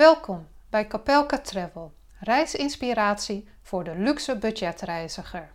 [0.00, 5.52] Welkom bij Capelka Travel, reisinspiratie voor de luxe budgetreiziger.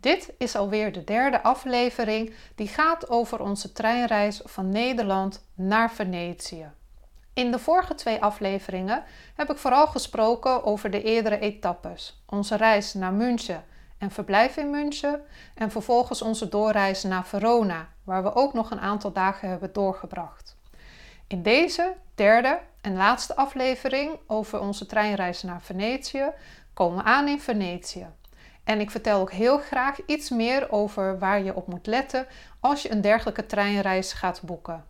[0.00, 6.70] Dit is alweer de derde aflevering die gaat over onze treinreis van Nederland naar Venetië.
[7.34, 9.04] In de vorige twee afleveringen
[9.34, 13.64] heb ik vooral gesproken over de eerdere etappes, onze reis naar München
[13.98, 15.20] en verblijf in München
[15.54, 20.56] en vervolgens onze doorreis naar Verona, waar we ook nog een aantal dagen hebben doorgebracht.
[21.26, 26.30] In deze derde en laatste aflevering over onze treinreis naar Venetië
[26.74, 28.06] komen we aan in Venetië.
[28.64, 32.26] En ik vertel ook heel graag iets meer over waar je op moet letten
[32.60, 34.84] als je een dergelijke treinreis gaat boeken.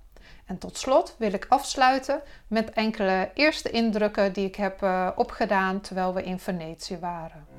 [0.46, 5.80] En tot slot wil ik afsluiten met enkele eerste indrukken die ik heb uh, opgedaan
[5.80, 7.55] terwijl we in Venetië waren.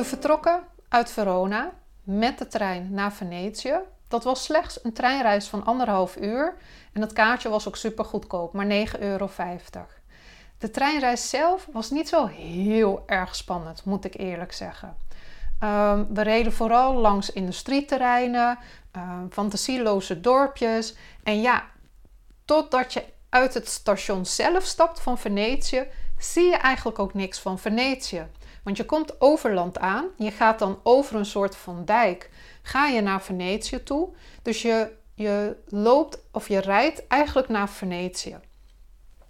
[0.00, 3.78] We vertrokken uit Verona met de trein naar Venetië.
[4.08, 6.56] Dat was slechts een treinreis van anderhalf uur
[6.92, 9.30] en het kaartje was ook super goedkoop, maar 9,50 euro.
[10.58, 14.96] De treinreis zelf was niet zo heel erg spannend, moet ik eerlijk zeggen.
[15.62, 18.58] Um, we reden vooral langs industrieterreinen,
[18.96, 20.94] um, fantasieloze dorpjes.
[21.22, 21.64] En ja,
[22.44, 25.86] totdat je uit het station zelf stapt van Venetië,
[26.18, 28.26] zie je eigenlijk ook niks van Venetië.
[28.62, 32.30] Want je komt overland aan, je gaat dan over een soort van dijk,
[32.62, 34.08] ga je naar Venetië toe.
[34.42, 38.38] Dus je, je loopt of je rijdt eigenlijk naar Venetië.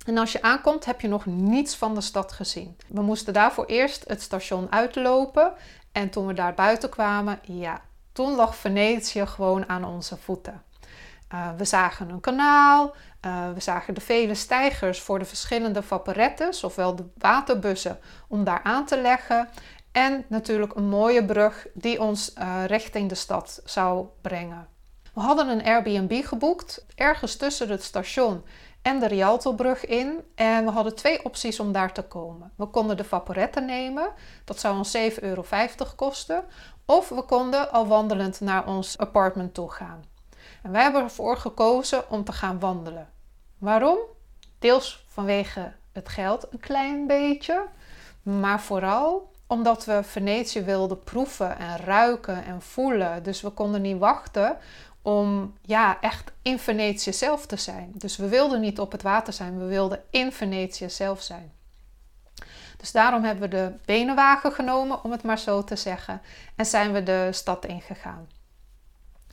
[0.07, 2.77] En als je aankomt, heb je nog niets van de stad gezien.
[2.89, 5.53] We moesten daarvoor eerst het station uitlopen.
[5.93, 10.63] En toen we daar buiten kwamen, ja, toen lag Venetië gewoon aan onze voeten.
[11.35, 12.95] Uh, we zagen een kanaal,
[13.27, 18.61] uh, we zagen de vele stijgers voor de verschillende vaporettes, ofwel de waterbussen, om daar
[18.63, 19.49] aan te leggen.
[19.93, 24.69] En natuurlijk een mooie brug die ons uh, richting de stad zou brengen.
[25.15, 28.45] We hadden een Airbnb geboekt, ergens tussen het station
[28.83, 30.21] en de Rialtobrug in.
[30.35, 32.53] En we hadden twee opties om daar te komen.
[32.57, 34.13] We konden de Vaporette nemen,
[34.45, 35.45] dat zou ons 7,50 euro
[35.97, 36.45] kosten.
[36.87, 40.10] Of we konden al wandelend naar ons appartement toe gaan.
[40.63, 43.09] En wij hebben ervoor gekozen om te gaan wandelen.
[43.59, 43.99] Waarom?
[44.59, 47.67] Deels vanwege het geld een klein beetje,
[48.23, 53.23] maar vooral omdat we Venetië wilden proeven en ruiken en voelen.
[53.23, 54.57] Dus we konden niet wachten
[55.03, 57.93] om ja, echt in Venetië zelf te zijn.
[57.95, 61.53] Dus we wilden niet op het water zijn, we wilden in Venetië zelf zijn.
[62.77, 66.21] Dus daarom hebben we de benenwagen genomen, om het maar zo te zeggen,
[66.57, 68.29] en zijn we de stad ingegaan.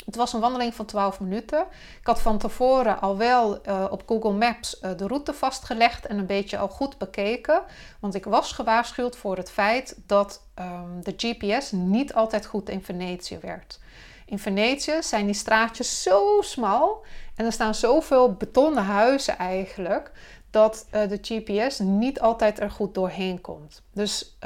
[0.08, 1.66] Het was een wandeling van 12 minuten.
[2.00, 6.18] Ik had van tevoren al wel uh, op Google Maps uh, de route vastgelegd en
[6.18, 7.62] een beetje al goed bekeken.
[8.00, 12.84] Want ik was gewaarschuwd voor het feit dat um, de GPS niet altijd goed in
[12.84, 13.80] Venetië werd.
[14.26, 20.12] In Venetië zijn die straatjes zo smal en er staan zoveel betonnen huizen eigenlijk
[20.52, 23.82] dat uh, de GPS niet altijd er goed doorheen komt.
[23.94, 24.38] Dus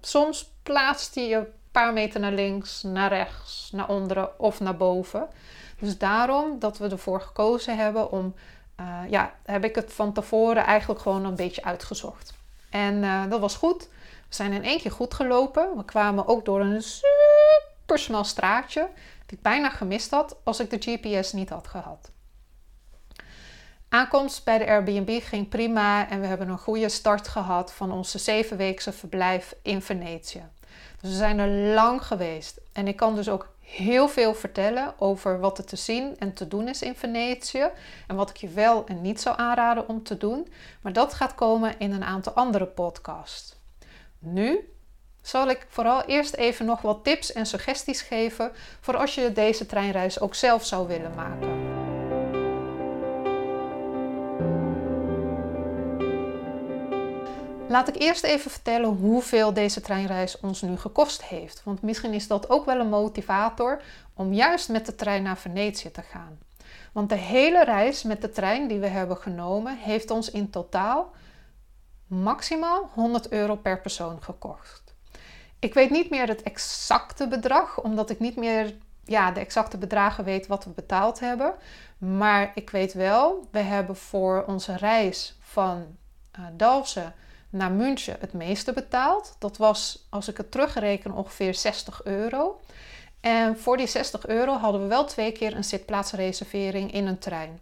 [0.00, 1.46] soms plaatst hij je
[1.80, 5.28] paar meter naar links, naar rechts, naar onderen of naar boven.
[5.78, 8.34] Dus daarom dat we ervoor gekozen hebben om,
[8.80, 12.34] uh, ja, heb ik het van tevoren eigenlijk gewoon een beetje uitgezocht.
[12.70, 13.88] En dat was goed.
[14.28, 15.76] We zijn in één keer goed gelopen.
[15.76, 18.88] We kwamen ook door een super smal straatje
[19.26, 22.10] die ik bijna gemist had als ik de GPS niet had gehad.
[23.88, 28.18] Aankomst bij de Airbnb ging prima en we hebben een goede start gehad van onze
[28.18, 30.42] zevenweekse verblijf in Venetië.
[31.00, 35.58] We zijn er lang geweest en ik kan dus ook heel veel vertellen over wat
[35.58, 37.70] er te zien en te doen is in Venetië
[38.06, 40.48] en wat ik je wel en niet zou aanraden om te doen.
[40.80, 43.56] Maar dat gaat komen in een aantal andere podcasts.
[44.18, 44.72] Nu
[45.22, 49.66] zal ik vooral eerst even nog wat tips en suggesties geven voor als je deze
[49.66, 51.69] treinreis ook zelf zou willen maken.
[57.70, 61.62] Laat ik eerst even vertellen hoeveel deze treinreis ons nu gekost heeft.
[61.64, 63.82] Want misschien is dat ook wel een motivator
[64.14, 66.38] om juist met de trein naar Venetië te gaan.
[66.92, 71.12] Want de hele reis met de trein die we hebben genomen heeft ons in totaal
[72.06, 74.94] maximaal 100 euro per persoon gekost.
[75.58, 78.74] Ik weet niet meer het exacte bedrag, omdat ik niet meer
[79.04, 81.54] ja, de exacte bedragen weet wat we betaald hebben.
[81.98, 85.96] Maar ik weet wel, we hebben voor onze reis van
[86.38, 86.46] uh,
[87.50, 89.36] naar München het meeste betaald.
[89.38, 92.60] Dat was, als ik het terugreken, ongeveer 60 euro.
[93.20, 97.60] En voor die 60 euro hadden we wel twee keer een zitplaatsreservering in een trein.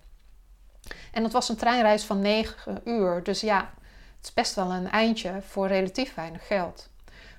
[1.12, 3.22] En dat was een treinreis van 9 uur.
[3.22, 3.70] Dus ja,
[4.16, 6.88] het is best wel een eindje voor relatief weinig geld.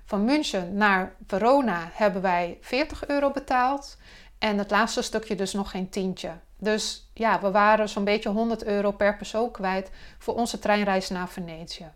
[0.06, 3.98] Van München naar Verona hebben wij 40 euro betaald.
[4.40, 6.32] En het laatste stukje dus nog geen tientje.
[6.58, 11.30] Dus ja, we waren zo'n beetje 100 euro per persoon kwijt voor onze treinreis naar
[11.30, 11.92] Venetië.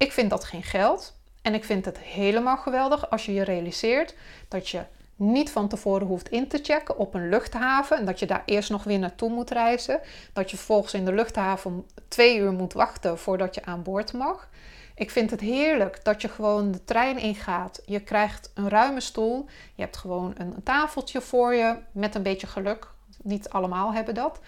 [0.00, 1.16] Ik vind dat geen geld.
[1.42, 4.14] En ik vind het helemaal geweldig als je je realiseert
[4.48, 4.82] dat je
[5.16, 7.96] niet van tevoren hoeft in te checken op een luchthaven.
[7.96, 10.00] En dat je daar eerst nog weer naartoe moet reizen.
[10.32, 14.48] Dat je vervolgens in de luchthaven twee uur moet wachten voordat je aan boord mag.
[14.94, 17.82] Ik vind het heerlijk dat je gewoon de trein ingaat.
[17.86, 19.46] Je krijgt een ruime stoel.
[19.74, 22.86] Je hebt gewoon een tafeltje voor je met een beetje geluk.
[23.22, 24.40] Niet allemaal hebben dat.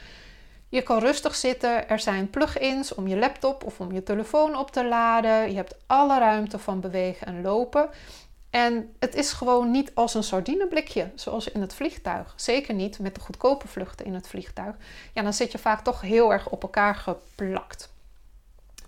[0.72, 1.88] Je kan rustig zitten.
[1.88, 5.50] Er zijn plug-ins om je laptop of om je telefoon op te laden.
[5.50, 7.88] Je hebt alle ruimte van bewegen en lopen.
[8.50, 12.32] En het is gewoon niet als een sardineblikje, zoals in het vliegtuig.
[12.36, 14.76] Zeker niet met de goedkope vluchten in het vliegtuig.
[15.12, 17.92] Ja, dan zit je vaak toch heel erg op elkaar geplakt.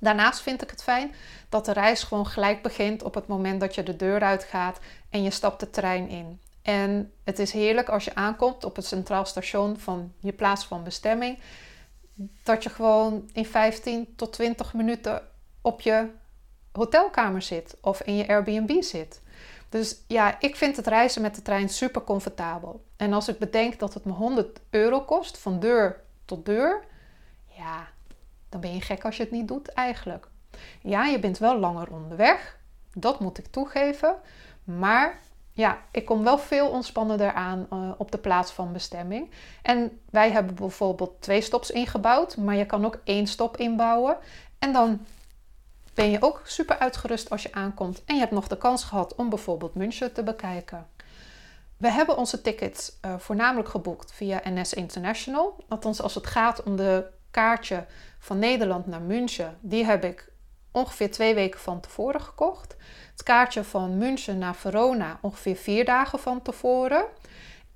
[0.01, 1.15] Daarnaast vind ik het fijn
[1.49, 4.79] dat de reis gewoon gelijk begint op het moment dat je de deur uitgaat
[5.11, 6.41] en je stapt de trein in.
[6.63, 10.85] En het is heerlijk als je aankomt op het centraal station van je plaats van
[10.85, 11.39] bestemming,
[12.43, 15.23] dat je gewoon in 15 tot 20 minuten
[15.61, 16.11] op je
[16.73, 19.23] hotelkamer zit of in je Airbnb zit.
[19.69, 22.85] Dus ja, ik vind het reizen met de trein super comfortabel.
[22.97, 26.85] En als ik bedenk dat het me 100 euro kost van deur tot deur,
[27.47, 27.89] ja,
[28.49, 30.29] dan ben je gek als je het niet doet eigenlijk.
[30.81, 32.59] Ja, je bent wel langer onderweg,
[32.93, 34.17] dat moet ik toegeven.
[34.65, 35.21] Maar
[35.57, 39.31] ja, ik kom wel veel ontspannender aan uh, op de plaats van bestemming.
[39.63, 44.17] En wij hebben bijvoorbeeld twee stops ingebouwd, maar je kan ook één stop inbouwen.
[44.59, 45.07] En dan
[45.95, 48.03] ben je ook super uitgerust als je aankomt.
[48.05, 50.87] En je hebt nog de kans gehad om bijvoorbeeld München te bekijken.
[51.77, 55.65] We hebben onze tickets uh, voornamelijk geboekt via NS International.
[55.69, 57.87] Althans, als het gaat om de kaartje
[58.19, 60.33] van Nederland naar München, die heb ik
[60.75, 62.77] ongeveer twee weken van tevoren gekocht.
[63.11, 67.05] Het kaartje van München naar Verona ongeveer vier dagen van tevoren.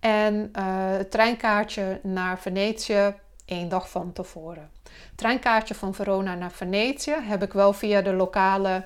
[0.00, 0.62] En uh,
[0.97, 3.15] het treinkaartje naar Venetië
[3.45, 4.71] één dag van tevoren.
[5.15, 8.85] Treinkaartje van Verona naar Venetië heb ik wel via de lokale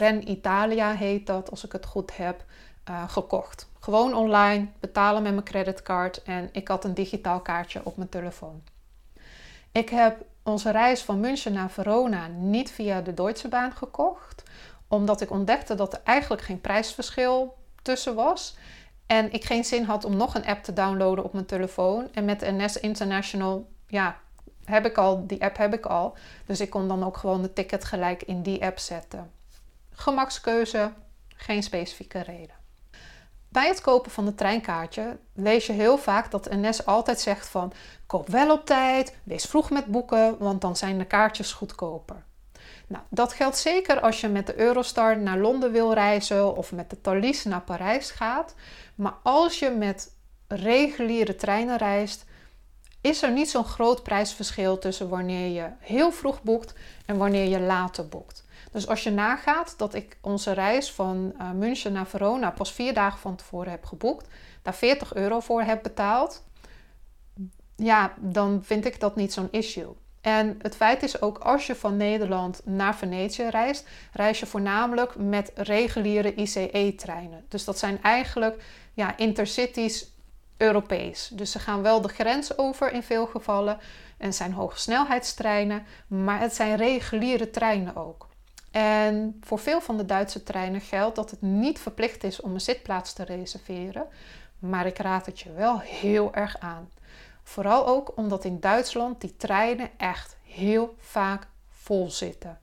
[0.00, 2.44] uh, Italia heet dat, als ik het goed heb,
[2.90, 3.68] uh, gekocht.
[3.80, 8.62] Gewoon online, betalen met mijn creditcard en ik had een digitaal kaartje op mijn telefoon.
[9.72, 14.42] Ik heb onze reis van München naar Verona niet via de Deutsche Bahn gekocht,
[14.88, 18.56] omdat ik ontdekte dat er eigenlijk geen prijsverschil tussen was.
[19.06, 22.08] En ik geen zin had om nog een app te downloaden op mijn telefoon.
[22.12, 24.16] En met NS International, ja,
[24.64, 26.16] heb ik al, die app heb ik al.
[26.46, 29.30] Dus ik kon dan ook gewoon de ticket gelijk in die app zetten.
[29.90, 30.92] Gemakskeuze,
[31.28, 32.57] geen specifieke reden.
[33.58, 37.72] Bij het kopen van een treinkaartje lees je heel vaak dat NS altijd zegt van
[38.06, 42.24] koop wel op tijd, wees vroeg met boeken, want dan zijn de kaartjes goedkoper.
[42.86, 46.90] Nou, dat geldt zeker als je met de Eurostar naar Londen wil reizen of met
[46.90, 48.54] de Thalys naar Parijs gaat.
[48.94, 50.14] Maar als je met
[50.48, 52.24] reguliere treinen reist,
[53.00, 56.74] is er niet zo'n groot prijsverschil tussen wanneer je heel vroeg boekt
[57.06, 58.44] en wanneer je later boekt.
[58.72, 62.94] Dus als je nagaat dat ik onze reis van uh, München naar Verona pas vier
[62.94, 64.28] dagen van tevoren heb geboekt,
[64.62, 66.44] daar 40 euro voor heb betaald,
[67.76, 69.96] ja, dan vind ik dat niet zo'n issue.
[70.20, 75.16] En het feit is ook, als je van Nederland naar Venetië reist, reis je voornamelijk
[75.16, 77.44] met reguliere ICE-treinen.
[77.48, 78.62] Dus dat zijn eigenlijk
[78.94, 80.16] ja, intercities
[80.56, 81.30] Europees.
[81.32, 83.78] Dus ze gaan wel de grens over in veel gevallen
[84.16, 88.27] en zijn hogesnelheidstreinen, maar het zijn reguliere treinen ook.
[88.78, 92.60] En voor veel van de Duitse treinen geldt dat het niet verplicht is om een
[92.60, 94.06] zitplaats te reserveren,
[94.58, 96.90] maar ik raad het je wel heel erg aan.
[97.42, 102.60] Vooral ook omdat in Duitsland die treinen echt heel vaak vol zitten.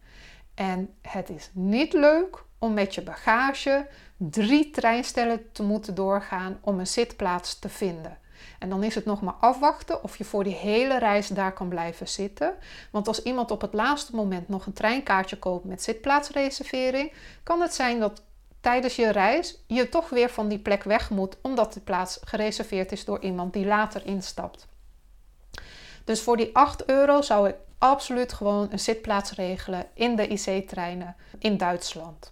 [0.53, 6.79] En het is niet leuk om met je bagage drie treinstellen te moeten doorgaan om
[6.79, 8.17] een zitplaats te vinden.
[8.59, 11.69] En dan is het nog maar afwachten of je voor die hele reis daar kan
[11.69, 12.53] blijven zitten.
[12.91, 17.73] Want als iemand op het laatste moment nog een treinkaartje koopt met zitplaatsreservering, kan het
[17.73, 18.21] zijn dat
[18.61, 22.91] tijdens je reis je toch weer van die plek weg moet, omdat de plaats gereserveerd
[22.91, 24.67] is door iemand die later instapt.
[26.03, 31.15] Dus voor die 8 euro zou ik absoluut gewoon een zitplaats regelen in de IC-treinen
[31.39, 32.31] in Duitsland.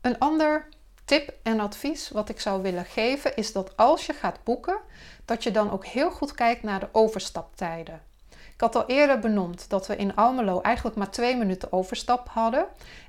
[0.00, 0.68] Een ander
[1.04, 4.78] tip en advies wat ik zou willen geven is dat als je gaat boeken,
[5.24, 8.00] dat je dan ook heel goed kijkt naar de overstaptijden.
[8.30, 12.66] Ik had al eerder benoemd dat we in Almelo eigenlijk maar twee minuten overstap hadden.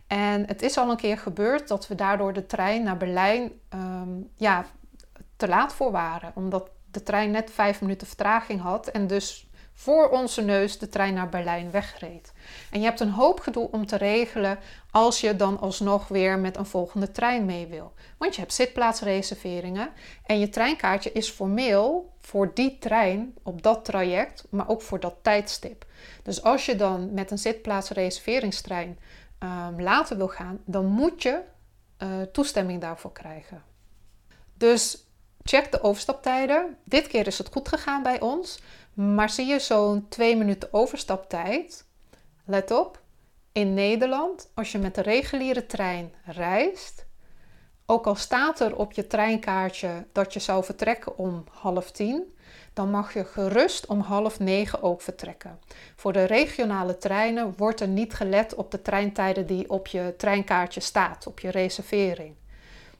[0.07, 4.09] En het is al een keer gebeurd dat we daardoor de trein naar Berlijn ehm,
[4.35, 4.65] ja,
[5.35, 6.31] te laat voor waren.
[6.35, 11.13] Omdat de trein net vijf minuten vertraging had en dus voor onze neus de trein
[11.13, 12.33] naar Berlijn wegreed.
[12.71, 14.59] En je hebt een hoop gedoe om te regelen
[14.91, 17.93] als je dan alsnog weer met een volgende trein mee wil.
[18.17, 19.89] Want je hebt zitplaatsreserveringen
[20.25, 25.15] en je treinkaartje is formeel voor die trein op dat traject, maar ook voor dat
[25.21, 25.85] tijdstip.
[26.23, 28.99] Dus als je dan met een zitplaatsreserveringstrein
[29.39, 31.41] um, later wil gaan, dan moet je
[32.03, 33.63] uh, toestemming daarvoor krijgen.
[34.53, 35.05] Dus
[35.43, 36.77] check de overstaptijden.
[36.83, 38.59] Dit keer is het goed gegaan bij ons.
[38.95, 41.85] Maar zie je zo'n twee minuten overstaptijd?
[42.45, 43.01] Let op,
[43.51, 47.05] in Nederland, als je met de reguliere trein reist,
[47.85, 52.35] ook al staat er op je treinkaartje dat je zou vertrekken om half tien,
[52.73, 55.59] dan mag je gerust om half negen ook vertrekken.
[55.95, 60.79] Voor de regionale treinen wordt er niet gelet op de treintijden die op je treinkaartje
[60.79, 62.35] staat, op je reservering.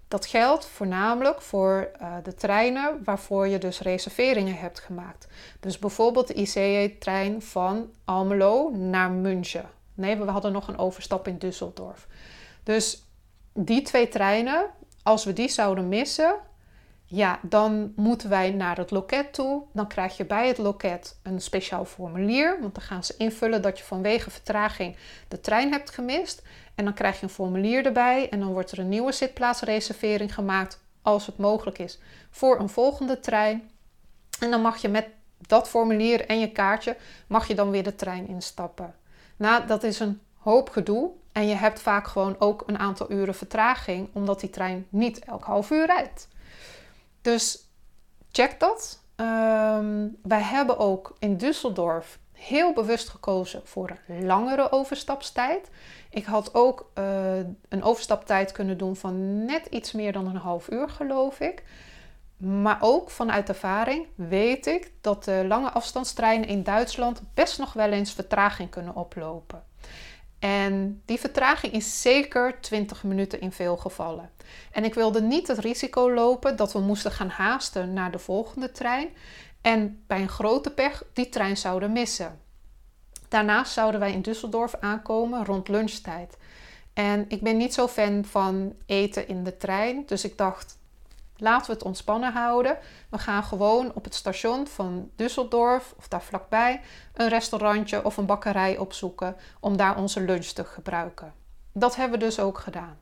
[0.08, 5.28] Dat geldt voornamelijk voor uh, de treinen waarvoor je dus reserveringen hebt gemaakt.
[5.60, 9.70] Dus bijvoorbeeld de ICE-trein van Almelo naar München.
[9.94, 12.08] Nee, we hadden nog een overstap in Düsseldorf.
[12.64, 13.04] Dus
[13.54, 14.66] die twee treinen,
[15.04, 16.36] als we die zouden missen,
[17.16, 19.64] ja, dan moeten wij naar het loket toe.
[19.74, 22.58] Dan krijg je bij het loket een speciaal formulier.
[22.62, 24.96] Want dan gaan ze invullen dat je vanwege vertraging
[25.28, 26.42] de trein hebt gemist.
[26.76, 28.30] En dan krijg je een formulier erbij.
[28.30, 33.20] En dan wordt er een nieuwe zitplaatsreservering gemaakt, als het mogelijk is, voor een volgende
[33.20, 33.70] trein.
[34.40, 35.08] En dan mag je met
[35.38, 38.96] dat formulier en je kaartje, mag je dan weer de trein instappen.
[39.36, 41.12] Nou, dat is een hoop gedoe.
[41.32, 45.44] En je hebt vaak gewoon ook een aantal uren vertraging, omdat die trein niet elk
[45.44, 46.28] half uur rijdt.
[47.26, 47.68] Dus
[48.32, 49.04] check dat.
[49.16, 55.70] Um, wij hebben ook in Düsseldorf heel bewust gekozen voor een langere overstapstijd.
[56.10, 57.38] Ik had ook uh,
[57.70, 61.64] een overstaptijd kunnen doen van net iets meer dan een half uur, geloof ik.
[62.38, 67.90] Maar ook vanuit ervaring weet ik dat de lange afstandstreinen in Duitsland best nog wel
[67.92, 69.64] eens vertraging kunnen oplopen.
[70.46, 74.30] En die vertraging is zeker 20 minuten in veel gevallen.
[74.72, 78.72] En ik wilde niet het risico lopen dat we moesten gaan haasten naar de volgende
[78.72, 79.10] trein
[79.62, 82.40] en bij een grote pech die trein zouden missen.
[83.28, 86.38] Daarnaast zouden wij in Düsseldorf aankomen rond lunchtijd.
[86.94, 90.78] En ik ben niet zo fan van eten in de trein, dus ik dacht,
[91.38, 92.78] Laten we het ontspannen houden.
[93.10, 96.82] We gaan gewoon op het station van Düsseldorf of daar vlakbij
[97.14, 101.34] een restaurantje of een bakkerij opzoeken om daar onze lunch te gebruiken.
[101.72, 102.98] Dat hebben we dus ook gedaan.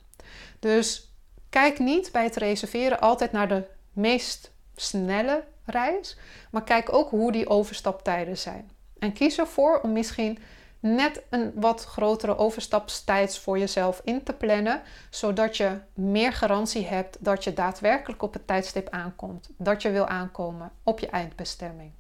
[0.60, 1.14] Dus
[1.50, 3.64] kijk niet bij het reserveren altijd naar de
[3.94, 6.18] meest snelle reis,
[6.52, 8.72] maar kijk ook hoe die overstaptijden zijn.
[9.00, 10.40] En kies ervoor om misschien
[10.84, 17.18] net een wat grotere overstapstijd voor jezelf in te plannen, zodat je meer garantie hebt
[17.20, 21.92] dat je daadwerkelijk op het tijdstip aankomt, dat je wil aankomen op je eindbestemming.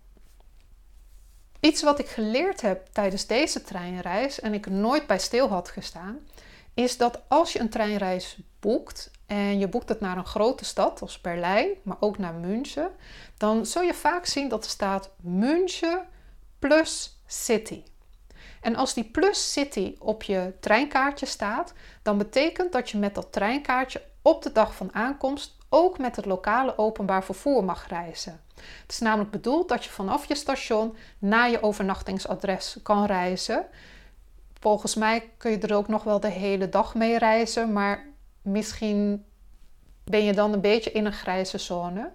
[1.59, 6.19] Iets wat ik geleerd heb tijdens deze treinreis en ik nooit bij stil had gestaan,
[6.73, 11.01] is dat als je een treinreis boekt en je boekt het naar een grote stad
[11.01, 12.89] als Berlijn, maar ook naar München,
[13.37, 16.07] dan zul je vaak zien dat er staat München
[16.59, 17.83] plus City.
[18.63, 23.31] En als die Plus City op je treinkaartje staat, dan betekent dat je met dat
[23.31, 28.41] treinkaartje op de dag van aankomst ook met het lokale openbaar vervoer mag reizen.
[28.81, 33.65] Het is namelijk bedoeld dat je vanaf je station naar je overnachtingsadres kan reizen.
[34.59, 38.05] Volgens mij kun je er ook nog wel de hele dag mee reizen, maar
[38.41, 39.25] misschien
[40.03, 42.11] ben je dan een beetje in een grijze zone.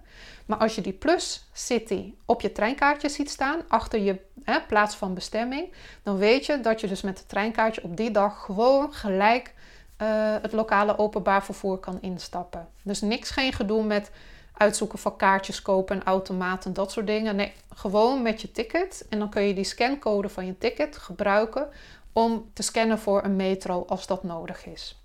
[0.49, 4.95] Maar als je die Plus City op je treinkaartje ziet staan, achter je hè, plaats
[4.95, 8.93] van bestemming, dan weet je dat je dus met het treinkaartje op die dag gewoon
[8.93, 9.53] gelijk
[10.01, 12.67] uh, het lokale openbaar vervoer kan instappen.
[12.83, 14.11] Dus niks, geen gedoe met
[14.53, 17.35] uitzoeken van kaartjes kopen en automaten, dat soort dingen.
[17.35, 19.05] Nee, gewoon met je ticket.
[19.09, 21.67] En dan kun je die scancode van je ticket gebruiken
[22.13, 25.01] om te scannen voor een metro als dat nodig is.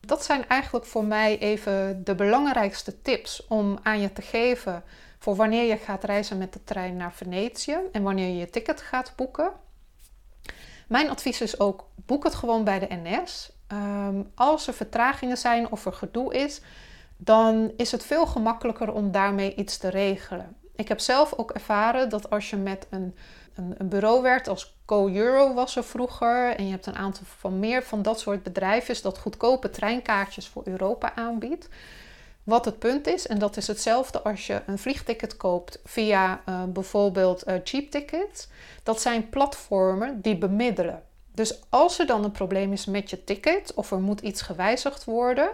[0.00, 4.82] Dat zijn eigenlijk voor mij even de belangrijkste tips om aan je te geven
[5.18, 8.80] voor wanneer je gaat reizen met de trein naar Venetië en wanneer je je ticket
[8.80, 9.52] gaat boeken.
[10.88, 13.52] Mijn advies is ook: boek het gewoon bij de NS.
[13.66, 16.60] Ehm, als er vertragingen zijn of er gedoe is,
[17.16, 20.56] dan is het veel gemakkelijker om daarmee iets te regelen.
[20.74, 23.14] Ik heb zelf ook ervaren dat als je met een
[23.58, 26.56] een, een bureau werkt als Co-Euro was er vroeger.
[26.56, 30.62] En je hebt een aantal van meer van dat soort bedrijven dat goedkope treinkaartjes voor
[30.64, 31.68] Europa aanbiedt.
[32.42, 36.62] Wat het punt is, en dat is hetzelfde als je een vliegticket koopt via uh,
[36.64, 38.48] bijvoorbeeld uh, Cheap Tickets.
[38.82, 41.02] Dat zijn platformen die bemiddelen.
[41.32, 45.04] Dus als er dan een probleem is met je ticket of er moet iets gewijzigd
[45.04, 45.50] worden,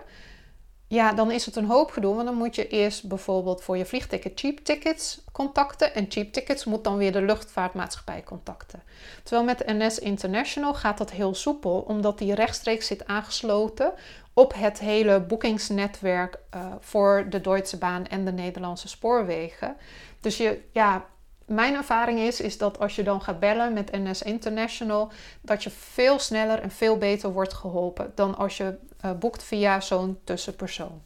[0.95, 2.15] ja, dan is het een hoop gedoe.
[2.15, 5.95] Want dan moet je eerst bijvoorbeeld voor je vliegticket cheap tickets contacten.
[5.95, 8.83] En cheap tickets moet dan weer de luchtvaartmaatschappij contacten.
[9.23, 13.93] Terwijl met NS International gaat dat heel soepel, omdat die rechtstreeks zit aangesloten
[14.33, 19.77] op het hele boekingsnetwerk uh, voor de Duitse baan en de Nederlandse spoorwegen.
[20.21, 21.05] Dus je, ja,
[21.47, 25.71] mijn ervaring is, is dat als je dan gaat bellen met NS International, dat je
[25.71, 31.03] veel sneller en veel beter wordt geholpen dan als je uh, boekt via zo'n tussenpersoon.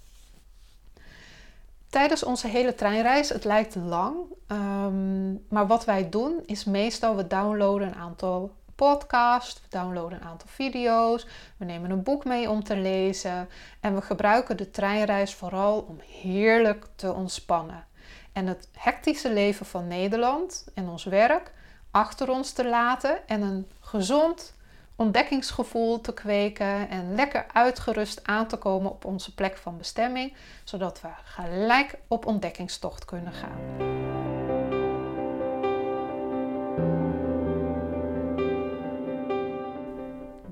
[1.89, 4.17] Tijdens onze hele treinreis, het lijkt lang,
[4.49, 10.27] um, maar wat wij doen is meestal we downloaden een aantal podcasts, we downloaden een
[10.27, 11.27] aantal video's,
[11.57, 13.49] we nemen een boek mee om te lezen
[13.81, 17.88] en we gebruiken de treinreis vooral om heerlijk te ontspannen
[18.33, 21.53] en het hectische leven van Nederland en ons werk
[21.91, 24.57] achter ons te laten en een gezond
[24.97, 31.01] ontdekkingsgevoel te kweken en lekker uitgerust aan te komen op onze plek van bestemming, zodat
[31.01, 33.97] we gelijk op ontdekkingstocht kunnen gaan.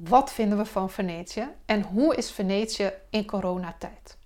[0.08, 4.16] Wat vinden we van Venetië en hoe is Venetië in coronatijd?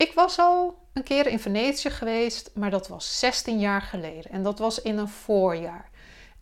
[0.00, 4.42] Ik was al een keer in Venetië geweest, maar dat was 16 jaar geleden en
[4.42, 5.90] dat was in een voorjaar.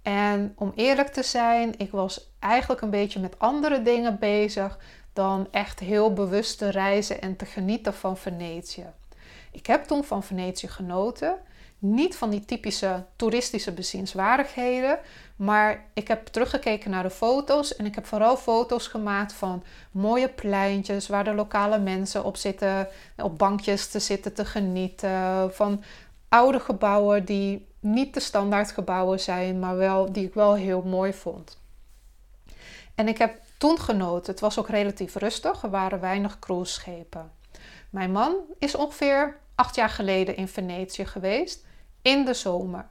[0.03, 4.79] En om eerlijk te zijn, ik was eigenlijk een beetje met andere dingen bezig
[5.13, 8.87] dan echt heel bewust te reizen en te genieten van Venetië.
[9.53, 11.37] Ik heb toen van Venetië genoten.
[11.79, 14.99] Niet van die typische toeristische bezienswaardigheden,
[15.39, 20.29] maar ik heb teruggekeken naar de foto's en ik heb vooral foto's gemaakt van mooie
[20.29, 25.83] pleintjes waar de lokale mensen op zitten, op bankjes te zitten te genieten, van
[26.29, 31.13] oude gebouwen die niet de standaard gebouwen zijn, maar wel die ik wel heel mooi
[31.13, 31.59] vond.
[32.95, 34.33] En ik heb toen genoten.
[34.33, 35.63] Het was ook relatief rustig.
[35.63, 37.31] Er waren weinig cruiseschepen.
[37.91, 41.67] Mijn man is ongeveer acht jaar geleden in Venetië geweest
[42.03, 42.87] in de zomer.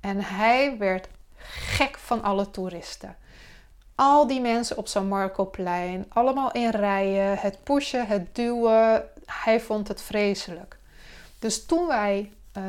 [0.00, 1.08] En hij werd
[1.48, 3.16] gek van alle toeristen.
[3.94, 9.04] Al die mensen op San Marcoplein, allemaal in rijen, het pushen, het duwen.
[9.24, 10.78] Hij vond het vreselijk.
[11.38, 12.64] Dus toen wij uh,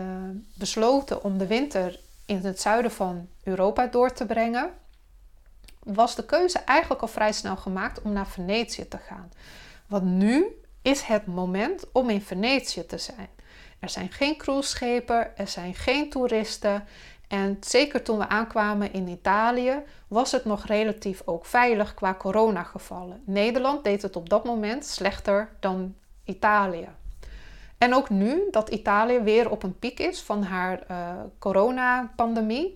[0.55, 4.71] besloten om de winter in het zuiden van Europa door te brengen,
[5.79, 9.31] was de keuze eigenlijk al vrij snel gemaakt om naar Venetië te gaan.
[9.87, 10.45] Want nu
[10.81, 13.29] is het moment om in Venetië te zijn.
[13.79, 16.83] Er zijn geen cruiseschepen, er zijn geen toeristen.
[17.31, 23.23] En zeker toen we aankwamen in Italië, was het nog relatief ook veilig qua coronagevallen.
[23.25, 26.87] Nederland deed het op dat moment slechter dan Italië.
[27.77, 31.07] En ook nu dat Italië weer op een piek is van haar uh,
[31.39, 32.75] coronapandemie,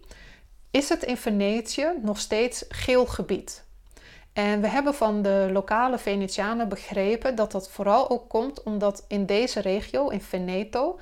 [0.71, 3.63] is het in Venetië nog steeds geel gebied.
[4.33, 9.25] En we hebben van de lokale Venetianen begrepen dat dat vooral ook komt omdat in
[9.25, 10.99] deze regio, in Veneto,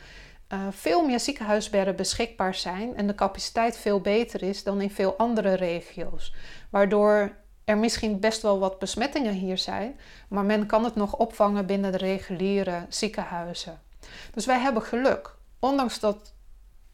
[0.53, 5.15] uh, veel meer ziekenhuisbedden beschikbaar zijn en de capaciteit veel beter is dan in veel
[5.17, 6.33] andere regio's.
[6.69, 7.35] Waardoor
[7.65, 11.91] er misschien best wel wat besmettingen hier zijn, maar men kan het nog opvangen binnen
[11.91, 13.81] de reguliere ziekenhuizen.
[14.33, 15.35] Dus wij hebben geluk.
[15.59, 16.33] Ondanks dat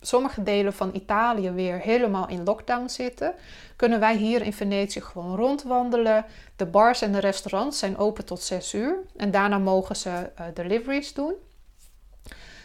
[0.01, 3.33] sommige delen van Italië weer helemaal in lockdown zitten,
[3.75, 6.25] kunnen wij hier in Venetië gewoon rondwandelen.
[6.55, 10.45] De bars en de restaurants zijn open tot 6 uur en daarna mogen ze uh,
[10.53, 11.33] deliveries doen.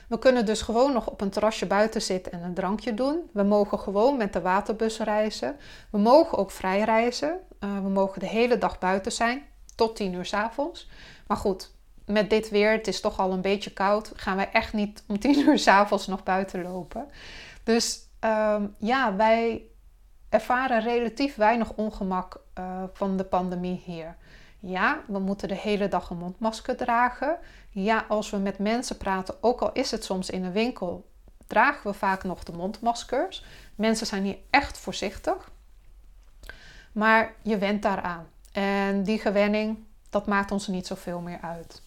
[0.09, 3.31] We kunnen dus gewoon nog op een terrasje buiten zitten en een drankje doen.
[3.33, 5.57] We mogen gewoon met de waterbus reizen.
[5.91, 7.39] We mogen ook vrij reizen.
[7.61, 9.43] Uh, we mogen de hele dag buiten zijn,
[9.75, 10.89] tot 10 uur s avonds.
[11.27, 11.73] Maar goed,
[12.07, 15.19] met dit weer, het is toch al een beetje koud, gaan wij echt niet om
[15.19, 17.07] tien uur s'avonds nog buiten lopen.
[17.65, 19.63] Dus ehm, ja, wij
[20.29, 24.17] ervaren relatief weinig ongemak uh, van de pandemie hier.
[24.67, 27.39] Ja, we moeten de hele dag een mondmasker dragen.
[27.71, 31.09] Ja, als we met mensen praten, ook al is het soms in een winkel,
[31.47, 33.45] dragen we vaak nog de mondmaskers.
[33.75, 35.51] Mensen zijn hier echt voorzichtig.
[36.93, 38.27] Maar je went daaraan.
[38.53, 41.83] En die gewenning, dat maakt ons niet zoveel meer uit.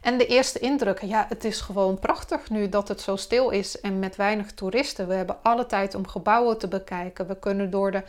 [0.00, 3.80] En de eerste indrukken, ja, het is gewoon prachtig nu dat het zo stil is
[3.80, 5.08] en met weinig toeristen.
[5.08, 7.26] We hebben alle tijd om gebouwen te bekijken.
[7.26, 8.02] We kunnen door de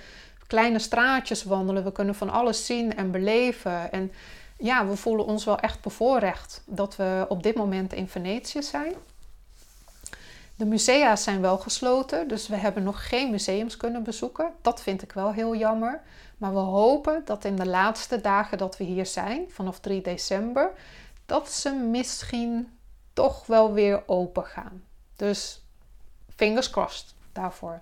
[0.48, 1.84] kleine straatjes wandelen.
[1.84, 3.92] We kunnen van alles zien en beleven.
[3.92, 4.12] En
[4.58, 8.94] ja, we voelen ons wel echt bevoorrecht dat we op dit moment in Venetië zijn.
[10.56, 14.52] De musea zijn wel gesloten, dus we hebben nog geen museums kunnen bezoeken.
[14.62, 16.02] Dat vind ik wel heel jammer.
[16.38, 20.72] Maar we hopen dat in de laatste dagen dat we hier zijn, vanaf 3 december,
[21.26, 22.78] dat ze misschien
[23.14, 24.84] toch wel weer open gaan.
[25.16, 25.62] Dus
[26.36, 27.82] fingers crossed daarvoor.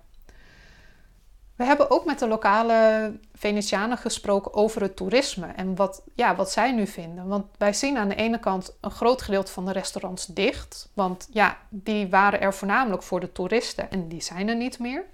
[1.56, 6.50] We hebben ook met de lokale Venetianen gesproken over het toerisme en wat, ja, wat
[6.50, 7.26] zij nu vinden.
[7.26, 10.90] Want wij zien aan de ene kant een groot gedeelte van de restaurants dicht.
[10.94, 15.04] Want ja, die waren er voornamelijk voor de toeristen en die zijn er niet meer.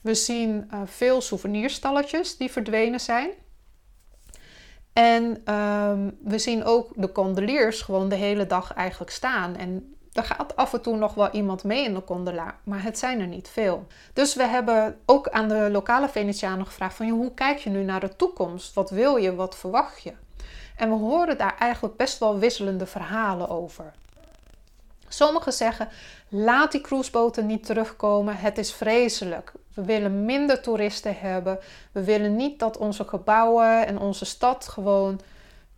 [0.00, 3.30] We zien uh, veel souvenirstalletjes die verdwenen zijn.
[4.92, 9.56] En um, we zien ook de gondeliers gewoon de hele dag eigenlijk staan.
[9.56, 12.98] En er gaat af en toe nog wel iemand mee in de gondelaar, maar het
[12.98, 13.86] zijn er niet veel.
[14.12, 18.00] Dus we hebben ook aan de lokale Venetianen gevraagd van hoe kijk je nu naar
[18.00, 18.74] de toekomst?
[18.74, 19.34] Wat wil je?
[19.34, 20.12] Wat verwacht je?
[20.76, 23.92] En we horen daar eigenlijk best wel wisselende verhalen over.
[25.08, 25.88] Sommigen zeggen:
[26.28, 28.36] laat die cruiseboten niet terugkomen.
[28.36, 29.52] Het is vreselijk.
[29.74, 31.58] We willen minder toeristen hebben.
[31.92, 35.20] We willen niet dat onze gebouwen en onze stad gewoon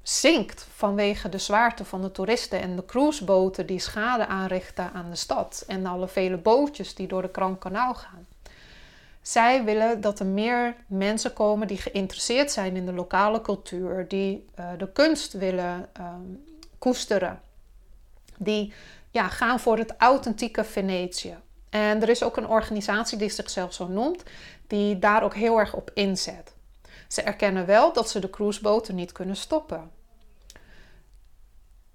[0.02, 5.16] zinkt vanwege de zwaarte van de toeristen en de cruiseboten die schade aanrichten aan de
[5.16, 8.26] stad en alle vele bootjes die door de Grand Kanaal gaan.
[9.22, 14.46] Zij willen dat er meer mensen komen die geïnteresseerd zijn in de lokale cultuur, die
[14.58, 16.44] uh, de kunst willen um,
[16.78, 17.40] koesteren,
[18.36, 18.72] die
[19.10, 21.36] ja, gaan voor het authentieke Venetië.
[21.70, 24.22] En er is ook een organisatie die zichzelf zo noemt,
[24.66, 26.54] die daar ook heel erg op inzet.
[27.12, 29.90] Ze erkennen wel dat ze de cruiseboten niet kunnen stoppen.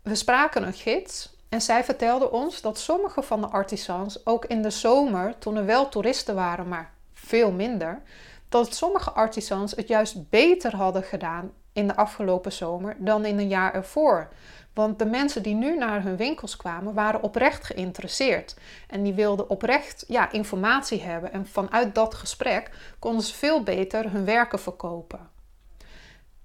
[0.01, 4.61] We spraken een gids en zij vertelde ons dat sommige van de artisans ook in
[4.61, 8.01] de zomer, toen er wel toeristen waren, maar veel minder,
[8.49, 13.47] dat sommige artisans het juist beter hadden gedaan in de afgelopen zomer dan in een
[13.47, 14.27] jaar ervoor.
[14.73, 18.55] Want de mensen die nu naar hun winkels kwamen, waren oprecht geïnteresseerd.
[18.87, 21.31] En die wilden oprecht ja, informatie hebben.
[21.33, 25.29] En vanuit dat gesprek konden ze veel beter hun werken verkopen.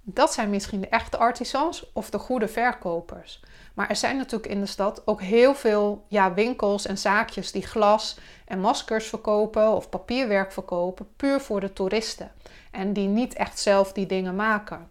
[0.03, 3.43] Dat zijn misschien de echte artisans of de goede verkopers.
[3.75, 7.67] Maar er zijn natuurlijk in de stad ook heel veel ja, winkels en zaakjes die
[7.67, 12.33] glas en maskers verkopen of papierwerk verkopen, puur voor de toeristen.
[12.71, 14.89] En die niet echt zelf die dingen maken.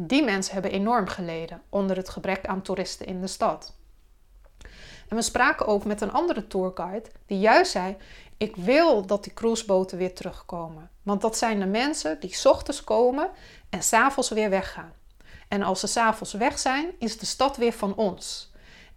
[0.00, 3.76] Die mensen hebben enorm geleden onder het gebrek aan toeristen in de stad.
[5.08, 7.96] En we spraken ook met een andere tourguide die juist zei:
[8.36, 10.90] Ik wil dat die cruiseboten weer terugkomen.
[11.02, 13.30] Want dat zijn de mensen die ochtends komen
[13.70, 14.92] en s'avonds weer weggaan.
[15.48, 18.52] En als ze s'avonds weg zijn, is de stad weer van ons.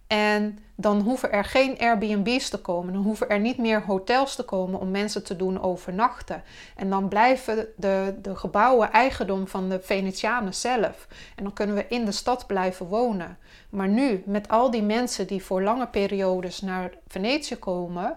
[0.06, 2.92] En dan hoeven er geen Airbnb's te komen.
[2.92, 6.42] Dan hoeven er niet meer hotels te komen om mensen te doen overnachten.
[6.76, 11.06] En dan blijven de, de gebouwen eigendom van de Venetianen zelf.
[11.36, 13.38] En dan kunnen we in de stad blijven wonen.
[13.70, 18.16] Maar nu, met al die mensen die voor lange periodes naar Venetië komen,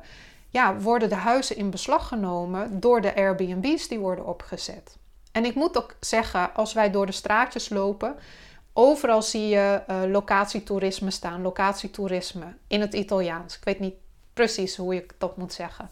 [0.50, 4.98] ja, worden de huizen in beslag genomen door de Airbnb's die worden opgezet.
[5.32, 8.15] En ik moet ook zeggen, als wij door de straatjes lopen,
[8.77, 13.57] overal zie je uh, locatietoerisme staan, locatietoerisme in het Italiaans.
[13.57, 13.95] Ik weet niet
[14.33, 15.89] precies hoe ik dat moet zeggen.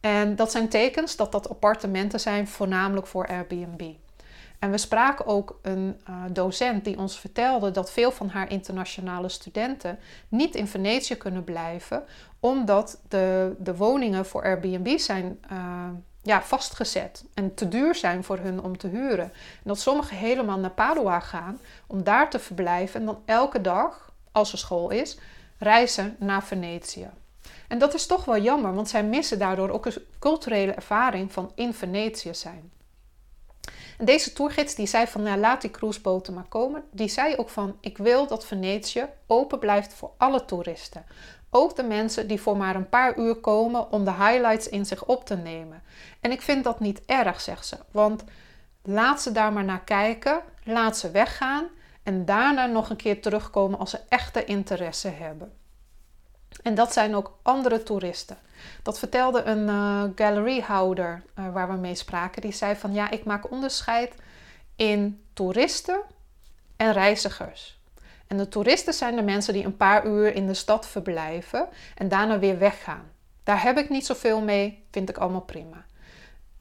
[0.00, 3.92] En dat zijn tekens dat dat appartementen zijn, voornamelijk voor Airbnb.
[4.58, 9.28] En we spraken ook een uh, docent die ons vertelde dat veel van haar internationale
[9.28, 12.04] studenten niet in Venetië kunnen blijven,
[12.40, 15.88] omdat de, de woningen voor Airbnb zijn uh,
[16.26, 19.24] ja, vastgezet en te duur zijn voor hun om te huren.
[19.24, 24.12] En dat sommigen helemaal naar Padua gaan om daar te verblijven en dan elke dag,
[24.32, 25.18] als er school is,
[25.58, 27.10] reizen naar Venetië.
[27.68, 31.52] En dat is toch wel jammer, want zij missen daardoor ook een culturele ervaring van
[31.54, 32.70] in Venetië zijn.
[33.98, 37.48] En deze toergids die zei van nou, laat die cruiseboten maar komen, die zei ook
[37.48, 41.04] van ik wil dat Venetië open blijft voor alle toeristen.
[41.58, 45.04] Ook de mensen die voor maar een paar uur komen om de highlights in zich
[45.04, 45.82] op te nemen.
[46.20, 47.76] En ik vind dat niet erg, zegt ze.
[47.90, 48.24] Want
[48.82, 51.66] laat ze daar maar naar kijken, laat ze weggaan
[52.02, 55.52] en daarna nog een keer terugkomen als ze echte interesse hebben.
[56.62, 58.38] En dat zijn ook andere toeristen.
[58.82, 62.42] Dat vertelde een uh, waar we mee spraken.
[62.42, 64.14] Die zei van ja, ik maak onderscheid
[64.74, 66.00] in toeristen
[66.76, 67.75] en reizigers.
[68.26, 72.08] En de toeristen zijn de mensen die een paar uur in de stad verblijven en
[72.08, 73.10] daarna weer weggaan.
[73.42, 75.84] Daar heb ik niet zoveel mee, vind ik allemaal prima.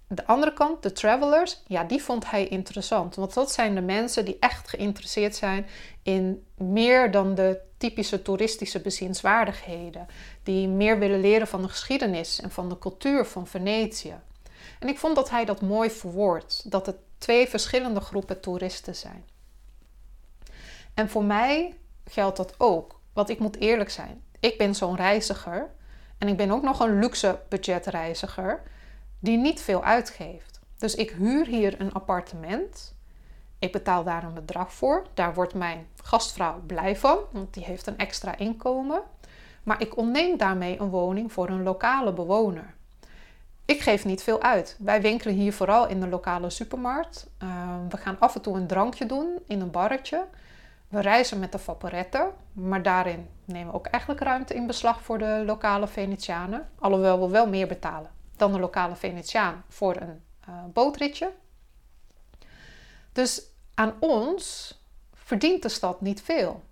[0.07, 3.15] De andere kant, de travelers, ja, die vond hij interessant.
[3.15, 5.65] Want dat zijn de mensen die echt geïnteresseerd zijn
[6.03, 10.07] in meer dan de typische toeristische bezienswaardigheden.
[10.43, 14.15] Die meer willen leren van de geschiedenis en van de cultuur van Venetië.
[14.79, 19.25] En ik vond dat hij dat mooi verwoordt, dat het twee verschillende groepen toeristen zijn.
[20.95, 21.73] En voor mij
[22.05, 22.99] geldt dat ook.
[23.13, 24.23] Want ik moet eerlijk zijn.
[24.39, 25.69] Ik ben zo'n reiziger.
[26.17, 28.61] En ik ben ook nog een luxe budgetreiziger.
[29.19, 30.59] Die niet veel uitgeeft.
[30.77, 32.95] Dus ik huur hier een appartement.
[33.59, 35.05] Ik betaal daar een bedrag voor.
[35.13, 37.17] Daar wordt mijn gastvrouw blij van.
[37.31, 39.01] Want die heeft een extra inkomen.
[39.63, 42.73] Maar ik ontneem daarmee een woning voor een lokale bewoner.
[43.65, 44.75] ik geef niet veel uit.
[44.79, 47.27] Wij winkelen hier vooral in de lokale supermarkt.
[47.37, 50.25] Ehm, we gaan af en toe een drankje doen in een barretje.
[50.87, 55.17] We reizen met de Vaporette, maar daarin nemen we ook eigenlijk ruimte in beslag voor
[55.17, 56.69] de lokale Venetianen.
[56.79, 61.31] Alhoewel we wel meer betalen dan de lokale Venetiaan voor een uh, bootritje.
[63.11, 63.41] Dus
[63.73, 64.73] aan ons
[65.13, 66.63] verdient de stad niet veel.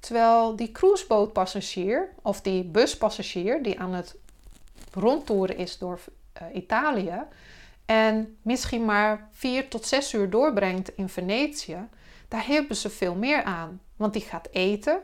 [0.00, 4.16] Terwijl die cruisebootpassagier of die buspassagier die aan het
[4.92, 6.00] rondtoeren is door
[6.42, 7.22] uh, Italië
[7.86, 11.88] en misschien maar vier tot zes uur doorbrengt in Venetië,
[12.32, 13.80] daar hebben ze veel meer aan.
[13.96, 15.00] Want die gaat eten,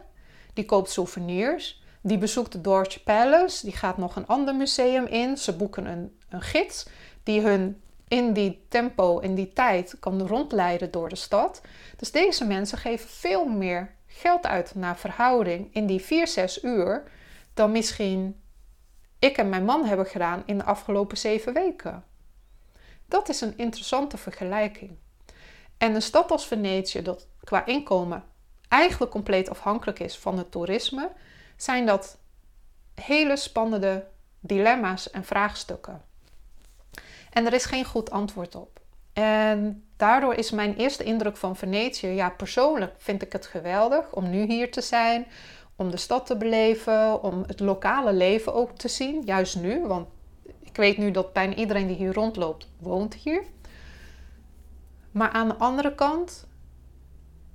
[0.53, 5.37] die koopt souvenirs, die bezoekt de Dorch Palace, die gaat nog een ander museum in.
[5.37, 6.89] Ze boeken een, een gids
[7.23, 11.61] die hun in die tempo, in die tijd kan rondleiden door de stad.
[11.97, 17.03] Dus deze mensen geven veel meer geld uit naar verhouding in die 4, 6 uur
[17.55, 18.41] dan misschien
[19.19, 22.05] ik en mijn man hebben gedaan in de afgelopen 7 weken.
[23.07, 24.97] Dat is een interessante vergelijking.
[25.79, 28.25] En een stad als Venetië, dat qua inkomen
[28.69, 31.11] eigenlijk compleet afhankelijk is van het toerisme,
[31.57, 32.19] zijn dat
[32.95, 34.07] hele spannende
[34.41, 36.03] dilemma's en vraagstukken.
[37.31, 38.81] En er is geen goed antwoord op.
[39.13, 44.31] En daardoor is mijn eerste indruk van Venetië, ja, persoonlijk vind ik het geweldig om
[44.31, 45.27] nu hier te zijn,
[45.77, 50.09] om de stad te beleven, om het lokale leven ook te zien, juist nu, want
[50.61, 53.43] ik weet nu dat bijna iedereen die hier rondloopt, woont hier.
[55.11, 56.47] Maar aan de andere kant,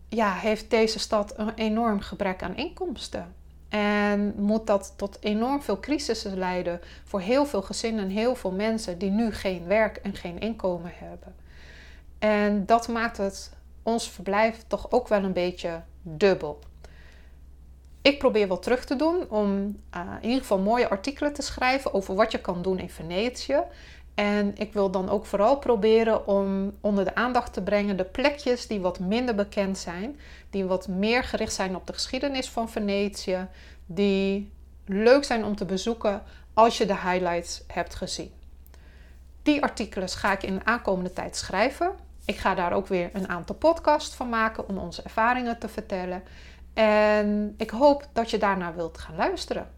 [0.09, 3.35] ja, heeft deze stad een enorm gebrek aan inkomsten.
[3.69, 8.51] En moet dat tot enorm veel crisissen leiden voor heel veel gezinnen en heel veel
[8.51, 11.35] mensen die nu geen werk en geen inkomen hebben.
[12.19, 13.51] En dat maakt het
[13.83, 16.59] ons verblijf toch ook wel een beetje dubbel.
[18.01, 19.49] Ik probeer wel terug te doen om
[19.95, 23.59] uh, in ieder geval mooie artikelen te schrijven over wat je kan doen in Venetië.
[24.15, 28.67] En ik wil dan ook vooral proberen om onder de aandacht te brengen de plekjes
[28.67, 33.47] die wat minder bekend zijn, die wat meer gericht zijn op de geschiedenis van Venetië,
[33.86, 34.52] die
[34.86, 36.23] leuk zijn om te bezoeken
[36.54, 38.32] als je de highlights hebt gezien.
[39.43, 41.91] Die artikelen ga ik in de aankomende tijd schrijven.
[42.26, 46.23] Ik ga daar ook weer een aantal podcasts van maken om onze ervaringen te vertellen.
[46.73, 49.69] En ik hoop dat je daarnaar wilt gaan luisteren.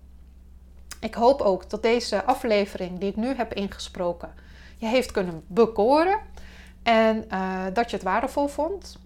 [1.06, 4.34] Ik hoop ook dat deze aflevering die ik nu heb ingesproken
[4.78, 6.20] je heeft kunnen bekoren
[6.84, 8.98] en uh, dat je het waardevol vond.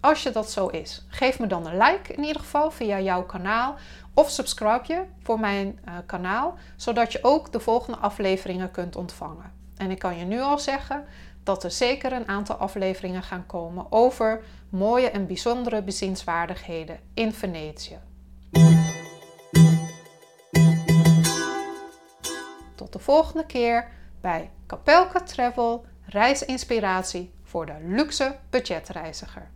[0.00, 3.22] Als je dat zo is, geef me dan een like in ieder geval via jouw
[3.22, 3.74] kanaal
[4.14, 9.52] of subscribe je voor mijn uh, kanaal, zodat je ook de volgende afleveringen kunt ontvangen.
[9.76, 11.04] En ik kan je nu al zeggen
[11.42, 17.98] dat er zeker een aantal afleveringen gaan komen over mooie en bijzondere bezienswaardigheden in Venetië.
[22.82, 23.88] Tot de volgende keer
[24.20, 29.50] bij Capelka Travel, reisinspiratie voor de luxe budgetreiziger.